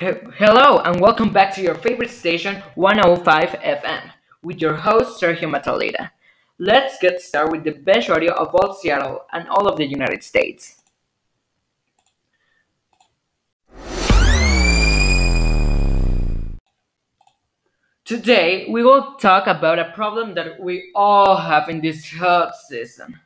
Hello 0.00 0.78
and 0.84 1.00
welcome 1.00 1.32
back 1.32 1.52
to 1.52 1.60
your 1.60 1.74
favorite 1.74 2.12
station 2.12 2.62
105 2.76 3.48
FM 3.48 4.12
with 4.44 4.60
your 4.60 4.74
host 4.74 5.20
Sergio 5.20 5.52
Matalita. 5.52 6.12
Let's 6.56 6.98
get 7.00 7.20
started 7.20 7.50
with 7.50 7.64
the 7.64 7.72
best 7.72 8.08
radio 8.08 8.32
of 8.34 8.54
all 8.54 8.74
Seattle 8.74 9.26
and 9.32 9.48
all 9.48 9.66
of 9.66 9.76
the 9.76 9.84
United 9.84 10.22
States. 10.22 10.84
Today 18.04 18.68
we 18.70 18.84
will 18.84 19.16
talk 19.16 19.48
about 19.48 19.80
a 19.80 19.90
problem 19.96 20.36
that 20.36 20.60
we 20.60 20.92
all 20.94 21.38
have 21.38 21.68
in 21.68 21.80
this 21.80 22.08
hot 22.12 22.54
season. 22.54 23.18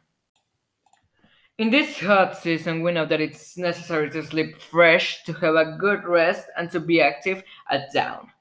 In 1.58 1.68
this 1.68 2.00
hot 2.00 2.38
season, 2.38 2.82
we 2.82 2.92
know 2.92 3.04
that 3.04 3.20
it's 3.20 3.58
necessary 3.58 4.08
to 4.12 4.22
sleep 4.22 4.58
fresh, 4.58 5.22
to 5.24 5.34
have 5.34 5.54
a 5.54 5.76
good 5.78 6.02
rest, 6.04 6.46
and 6.56 6.70
to 6.70 6.80
be 6.80 7.02
active 7.02 7.42
at 7.70 7.92
dawn. 7.92 8.32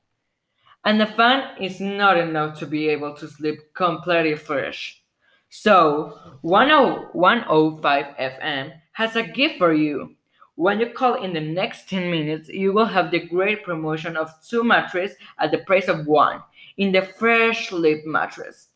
And 0.85 0.99
the 0.99 1.07
fan 1.07 1.61
is 1.61 1.81
not 1.81 2.17
enough 2.17 2.57
to 2.59 2.65
be 2.65 2.87
able 2.87 3.13
to 3.17 3.27
sleep 3.27 3.73
completely 3.73 4.35
fresh. 4.35 5.03
So, 5.49 6.37
105 6.43 8.05
FM 8.15 8.71
has 8.93 9.17
a 9.17 9.23
gift 9.23 9.57
for 9.57 9.73
you. 9.73 10.15
When 10.55 10.79
you 10.79 10.91
call 10.91 11.21
in 11.21 11.33
the 11.33 11.41
next 11.41 11.89
10 11.89 12.09
minutes, 12.09 12.47
you 12.47 12.71
will 12.71 12.85
have 12.85 13.11
the 13.11 13.27
great 13.27 13.65
promotion 13.65 14.15
of 14.15 14.33
two 14.47 14.63
mattresses 14.63 15.17
at 15.37 15.51
the 15.51 15.57
price 15.59 15.89
of 15.89 16.07
one 16.07 16.41
in 16.77 16.93
the 16.93 17.01
Fresh 17.01 17.67
Sleep 17.67 18.05
mattress. 18.05 18.69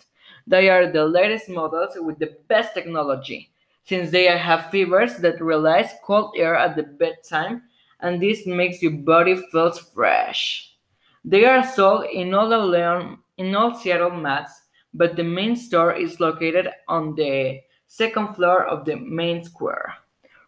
They 0.46 0.70
are 0.70 0.92
the 0.92 1.06
latest 1.06 1.48
models 1.48 1.94
with 1.96 2.20
the 2.20 2.36
best 2.50 2.74
technology 2.74 3.50
since 3.86 4.12
they 4.12 4.26
have 4.26 4.72
fibers 4.72 5.18
that 5.18 5.42
release 5.42 5.92
cold 6.04 6.34
air 6.38 6.56
at 6.56 6.76
the 6.76 6.84
bedtime, 6.84 7.64
and 8.02 8.22
this 8.22 8.46
makes 8.46 8.82
your 8.82 8.92
body 8.92 9.42
feel 9.52 9.72
fresh. 9.72 10.76
They 11.24 11.46
are 11.46 11.66
sold 11.66 12.06
in 12.06 12.34
all 12.34 12.68
Leon, 12.68 13.20
in 13.38 13.56
all 13.56 13.76
Seattle 13.76 14.12
mats, 14.12 14.52
but 14.94 15.16
the 15.16 15.24
main 15.24 15.56
store 15.56 15.94
is 15.94 16.20
located 16.20 16.70
on 16.88 17.16
the 17.16 17.62
second 17.88 18.36
floor 18.36 18.66
of 18.66 18.86
the 18.86 18.96
main 18.96 19.44
square. 19.44 19.94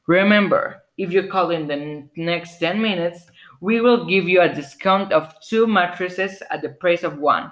Remember, 0.07 0.83
if 0.97 1.11
you 1.11 1.27
call 1.27 1.51
in 1.51 1.67
the 1.67 2.07
next 2.15 2.57
10 2.59 2.81
minutes, 2.81 3.27
we 3.59 3.81
will 3.81 4.05
give 4.05 4.27
you 4.27 4.41
a 4.41 4.53
discount 4.53 5.11
of 5.11 5.33
two 5.41 5.67
mattresses 5.67 6.41
at 6.49 6.61
the 6.61 6.69
price 6.69 7.03
of 7.03 7.17
one. 7.19 7.51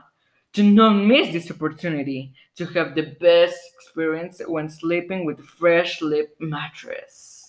Do 0.56 0.64
not 0.64 0.94
miss 0.94 1.34
this 1.34 1.52
opportunity 1.52 2.32
to 2.56 2.66
have 2.68 2.96
the 2.96 3.14
best 3.20 3.60
experience 3.76 4.42
when 4.48 4.70
sleeping 4.70 5.26
with 5.26 5.42
Fresh 5.42 6.00
Sleep 6.00 6.30
mattress. 6.40 7.45